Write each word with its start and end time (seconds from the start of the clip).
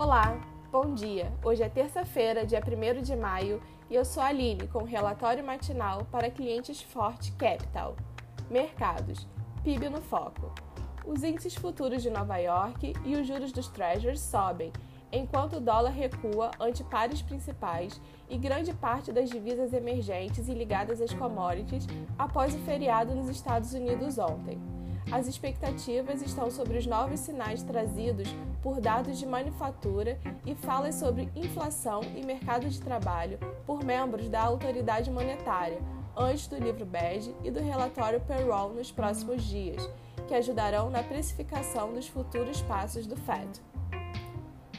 Olá, 0.00 0.40
bom 0.70 0.94
dia. 0.94 1.32
Hoje 1.42 1.60
é 1.60 1.68
terça-feira, 1.68 2.46
dia 2.46 2.62
1 2.62 3.02
de 3.02 3.16
maio, 3.16 3.60
e 3.90 3.96
eu 3.96 4.04
sou 4.04 4.22
a 4.22 4.26
Aline 4.26 4.68
com 4.68 4.78
o 4.78 4.86
relatório 4.86 5.44
matinal 5.44 6.04
para 6.04 6.30
clientes 6.30 6.80
Forte 6.80 7.32
Capital. 7.32 7.96
Mercados. 8.48 9.26
PIB 9.64 9.88
no 9.88 10.00
foco. 10.00 10.54
Os 11.04 11.24
índices 11.24 11.56
futuros 11.56 12.00
de 12.00 12.10
Nova 12.10 12.36
York 12.36 12.92
e 13.04 13.16
os 13.16 13.26
juros 13.26 13.50
dos 13.50 13.66
Treasuries 13.66 14.20
sobem, 14.20 14.72
enquanto 15.10 15.56
o 15.56 15.60
dólar 15.60 15.90
recua 15.90 16.52
ante 16.60 16.84
pares 16.84 17.20
principais 17.20 18.00
e 18.30 18.38
grande 18.38 18.72
parte 18.72 19.10
das 19.10 19.28
divisas 19.28 19.72
emergentes 19.72 20.48
e 20.48 20.54
ligadas 20.54 21.00
às 21.00 21.12
commodities 21.12 21.88
após 22.16 22.54
o 22.54 22.58
feriado 22.60 23.16
nos 23.16 23.28
Estados 23.28 23.74
Unidos 23.74 24.16
ontem. 24.16 24.60
As 25.10 25.26
expectativas 25.26 26.20
estão 26.20 26.50
sobre 26.50 26.76
os 26.76 26.86
novos 26.86 27.20
sinais 27.20 27.62
trazidos 27.62 28.28
por 28.62 28.80
dados 28.80 29.18
de 29.18 29.26
manufatura 29.26 30.18
e 30.44 30.54
falas 30.54 30.96
sobre 30.96 31.30
inflação 31.34 32.02
e 32.14 32.24
mercado 32.24 32.68
de 32.68 32.80
trabalho 32.80 33.38
por 33.66 33.82
membros 33.82 34.28
da 34.28 34.42
autoridade 34.42 35.10
monetária, 35.10 35.78
antes 36.16 36.46
do 36.46 36.56
livro 36.56 36.84
bege 36.84 37.34
e 37.42 37.50
do 37.50 37.60
relatório 37.60 38.20
payroll 38.20 38.74
nos 38.74 38.92
próximos 38.92 39.42
dias, 39.44 39.88
que 40.26 40.34
ajudarão 40.34 40.90
na 40.90 41.02
precificação 41.02 41.92
dos 41.92 42.06
futuros 42.06 42.60
passos 42.62 43.06
do 43.06 43.16
Fed. 43.16 43.60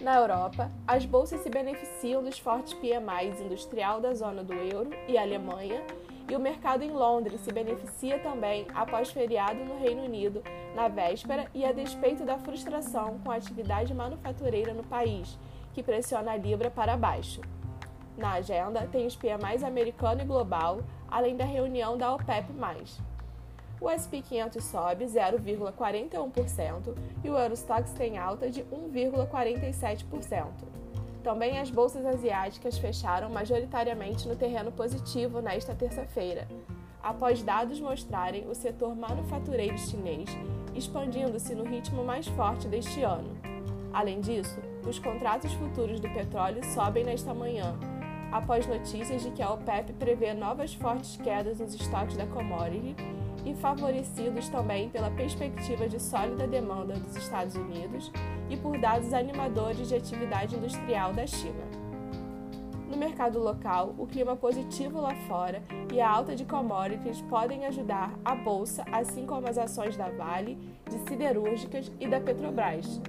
Na 0.00 0.16
Europa, 0.16 0.70
as 0.86 1.04
bolsas 1.04 1.40
se 1.40 1.50
beneficiam 1.50 2.22
dos 2.22 2.38
fortes 2.38 2.74
PMIs 2.74 3.40
industrial 3.40 4.00
da 4.00 4.14
zona 4.14 4.44
do 4.44 4.52
euro 4.52 4.90
e 5.08 5.18
Alemanha 5.18 5.82
e 6.28 6.36
o 6.36 6.40
mercado 6.40 6.82
em 6.82 6.90
Londres 6.90 7.40
se 7.40 7.52
beneficia 7.52 8.18
também 8.18 8.66
após 8.74 9.10
feriado 9.10 9.64
no 9.64 9.78
Reino 9.78 10.04
Unido, 10.04 10.42
na 10.74 10.88
véspera 10.88 11.46
e 11.54 11.64
a 11.64 11.72
despeito 11.72 12.24
da 12.24 12.38
frustração 12.38 13.18
com 13.24 13.30
a 13.30 13.36
atividade 13.36 13.94
manufatureira 13.94 14.74
no 14.74 14.84
país, 14.84 15.38
que 15.72 15.82
pressiona 15.82 16.32
a 16.32 16.36
libra 16.36 16.70
para 16.70 16.96
baixo. 16.96 17.40
Na 18.16 18.32
agenda, 18.32 18.88
tem 18.90 19.06
os 19.06 19.16
PMIs 19.16 19.62
americano 19.62 20.20
e 20.20 20.24
global, 20.24 20.80
além 21.08 21.36
da 21.36 21.44
reunião 21.44 21.96
da 21.96 22.12
OPEP+. 22.14 22.52
O 23.80 23.88
SP 23.94 24.18
500 24.20 24.64
sobe 24.64 25.04
0,41% 25.04 26.96
e 27.22 27.30
o 27.30 27.38
Eurostoxx 27.38 27.92
tem 27.92 28.18
alta 28.18 28.50
de 28.50 28.64
1,47%. 28.64 30.77
Também 31.28 31.58
as 31.58 31.70
bolsas 31.70 32.06
asiáticas 32.06 32.78
fecharam 32.78 33.28
majoritariamente 33.28 34.26
no 34.26 34.34
terreno 34.34 34.72
positivo 34.72 35.42
nesta 35.42 35.74
terça-feira, 35.74 36.48
após 37.02 37.42
dados 37.42 37.78
mostrarem 37.78 38.48
o 38.48 38.54
setor 38.54 38.96
manufatureiro 38.96 39.76
chinês 39.76 40.30
expandindo-se 40.74 41.54
no 41.54 41.64
ritmo 41.64 42.02
mais 42.02 42.26
forte 42.28 42.66
deste 42.66 43.02
ano. 43.02 43.36
Além 43.92 44.22
disso, 44.22 44.58
os 44.88 44.98
contratos 44.98 45.52
futuros 45.52 46.00
do 46.00 46.08
petróleo 46.08 46.64
sobem 46.64 47.04
nesta 47.04 47.34
manhã, 47.34 47.78
após 48.32 48.66
notícias 48.66 49.22
de 49.22 49.30
que 49.30 49.42
a 49.42 49.50
OPEP 49.50 49.92
prevê 49.94 50.34
novas 50.34 50.74
fortes 50.74 51.16
quedas 51.16 51.58
nos 51.58 51.74
estoques 51.74 52.16
da 52.16 52.26
commodity 52.26 52.94
e 53.44 53.54
favorecidos 53.54 54.48
também 54.48 54.88
pela 54.88 55.10
perspectiva 55.10 55.88
de 55.88 56.00
sólida 56.00 56.46
demanda 56.46 56.94
dos 56.94 57.16
Estados 57.16 57.54
Unidos 57.54 58.12
e 58.50 58.56
por 58.56 58.78
dados 58.78 59.12
animadores 59.12 59.88
de 59.88 59.94
atividade 59.94 60.56
industrial 60.56 61.12
da 61.12 61.26
China. 61.26 61.68
No 62.88 62.96
mercado 62.96 63.38
local, 63.38 63.94
o 63.98 64.06
clima 64.06 64.34
positivo 64.34 65.00
lá 65.00 65.14
fora 65.26 65.62
e 65.92 66.00
a 66.00 66.10
alta 66.10 66.34
de 66.34 66.44
commodities 66.44 67.20
podem 67.22 67.66
ajudar 67.66 68.12
a 68.24 68.34
bolsa, 68.34 68.82
assim 68.90 69.26
como 69.26 69.46
as 69.46 69.58
ações 69.58 69.96
da 69.96 70.08
Vale, 70.08 70.58
de 70.88 70.98
siderúrgicas 71.08 71.92
e 72.00 72.08
da 72.08 72.18
Petrobras. 72.18 73.00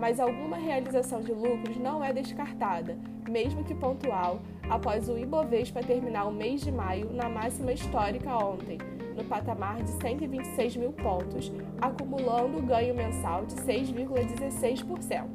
Mas 0.00 0.18
alguma 0.18 0.56
realização 0.56 1.20
de 1.20 1.30
lucros 1.30 1.76
não 1.76 2.02
é 2.02 2.10
descartada, 2.10 2.96
mesmo 3.28 3.62
que 3.62 3.74
pontual, 3.74 4.40
após 4.68 5.10
o 5.10 5.18
Ibovespa 5.18 5.82
terminar 5.82 6.24
o 6.24 6.32
mês 6.32 6.62
de 6.62 6.72
maio 6.72 7.12
na 7.12 7.28
máxima 7.28 7.70
histórica 7.70 8.34
ontem, 8.34 8.78
no 9.14 9.22
patamar 9.24 9.82
de 9.82 9.90
126 9.90 10.76
mil 10.76 10.92
pontos, 10.92 11.52
acumulando 11.78 12.62
ganho 12.62 12.94
mensal 12.94 13.44
de 13.44 13.56
6,16%. 13.56 15.26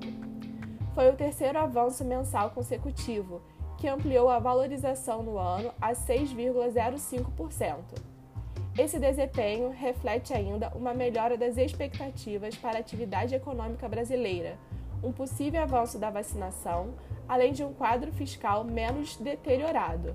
Foi 0.96 1.12
o 1.12 1.16
terceiro 1.16 1.60
avanço 1.60 2.04
mensal 2.04 2.50
consecutivo, 2.50 3.44
que 3.78 3.88
ampliou 3.88 4.30
a 4.30 4.40
valorização 4.40 5.22
no 5.22 5.38
ano 5.38 5.72
a 5.80 5.92
6,05%. 5.92 8.15
Esse 8.78 9.00
desempenho 9.00 9.70
reflete 9.70 10.34
ainda 10.34 10.70
uma 10.76 10.94
melhora 10.94 11.38
das 11.38 11.58
expectativas 11.58 12.58
para 12.58 12.78
a 12.78 12.82
atividade 12.82 13.34
econômica 13.34 13.88
brasileira, 13.88 14.58
um 15.02 15.14
possível 15.14 15.62
avanço 15.62 15.98
da 15.98 16.10
vacinação, 16.10 16.94
além 17.26 17.54
de 17.54 17.64
um 17.64 17.74
quadro 17.74 18.12
fiscal 18.12 18.66
menos 18.66 19.16
deteriorado. 19.16 20.14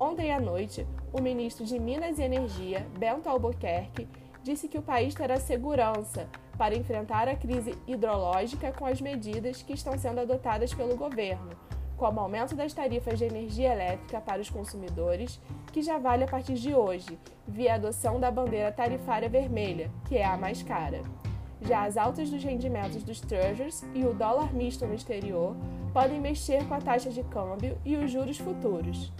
Ontem 0.00 0.32
à 0.32 0.40
noite, 0.40 0.84
o 1.12 1.22
ministro 1.22 1.64
de 1.64 1.78
Minas 1.78 2.18
e 2.18 2.22
Energia, 2.22 2.84
Bento 2.98 3.28
Albuquerque, 3.28 4.08
disse 4.42 4.66
que 4.66 4.78
o 4.78 4.82
país 4.82 5.14
terá 5.14 5.36
segurança 5.38 6.28
para 6.58 6.76
enfrentar 6.76 7.28
a 7.28 7.36
crise 7.36 7.78
hidrológica 7.86 8.72
com 8.72 8.84
as 8.84 9.00
medidas 9.00 9.62
que 9.62 9.74
estão 9.74 9.96
sendo 9.96 10.20
adotadas 10.20 10.74
pelo 10.74 10.96
governo, 10.96 11.50
como 11.96 12.20
aumento 12.20 12.54
das 12.54 12.72
tarifas 12.72 13.18
de 13.18 13.24
energia 13.24 13.72
elétrica 13.72 14.20
para 14.20 14.40
os 14.40 14.50
consumidores, 14.50 15.40
que 15.72 15.82
já 15.82 15.98
vale 15.98 16.24
a 16.24 16.28
partir 16.28 16.54
de 16.54 16.74
hoje, 16.74 17.18
via 17.46 17.74
adoção 17.74 18.20
da 18.20 18.30
bandeira 18.30 18.70
tarifária 18.70 19.28
vermelha, 19.28 19.90
que 20.06 20.16
é 20.16 20.24
a 20.24 20.36
mais 20.36 20.62
cara. 20.62 21.02
Já 21.62 21.84
as 21.84 21.96
altas 21.96 22.30
dos 22.30 22.44
rendimentos 22.44 23.02
dos 23.02 23.20
treasuries 23.20 23.84
e 23.94 24.04
o 24.04 24.12
dólar 24.12 24.52
misto 24.52 24.86
no 24.86 24.94
exterior 24.94 25.56
podem 25.92 26.20
mexer 26.20 26.66
com 26.68 26.74
a 26.74 26.80
taxa 26.80 27.10
de 27.10 27.22
câmbio 27.24 27.78
e 27.84 27.96
os 27.96 28.10
juros 28.10 28.38
futuros. 28.38 29.10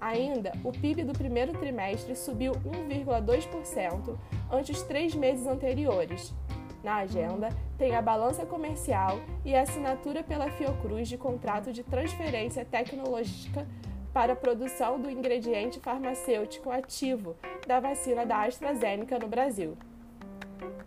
Ainda, 0.00 0.52
o 0.64 0.72
PIB 0.72 1.04
do 1.04 1.12
primeiro 1.12 1.52
trimestre 1.52 2.16
subiu 2.16 2.54
1,2% 2.54 4.16
ante 4.50 4.72
os 4.72 4.82
três 4.82 5.14
meses 5.14 5.46
anteriores. 5.46 6.34
Na 6.82 6.96
agenda, 6.96 7.48
tem 7.78 7.94
a 7.94 8.02
balança 8.02 8.44
comercial 8.44 9.20
e 9.44 9.54
a 9.54 9.62
assinatura 9.62 10.22
pela 10.22 10.50
Fiocruz 10.50 11.08
de 11.08 11.16
contrato 11.16 11.72
de 11.72 11.82
transferência 11.84 12.64
tecnológica 12.64 13.66
para 14.12 14.32
a 14.32 14.36
produção 14.36 15.00
do 15.00 15.10
ingrediente 15.10 15.80
farmacêutico 15.80 16.70
ativo 16.70 17.36
da 17.66 17.80
vacina 17.80 18.26
da 18.26 18.42
AstraZeneca 18.44 19.18
no 19.18 19.28
Brasil. 19.28 19.76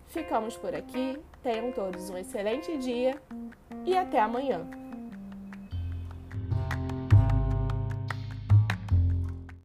Ficamos 0.06 0.56
por 0.56 0.74
aqui, 0.74 1.18
tenham 1.42 1.72
todos 1.72 2.10
um 2.10 2.16
excelente 2.16 2.76
dia 2.78 3.20
e 3.84 3.96
até 3.96 4.20
amanhã! 4.20 4.85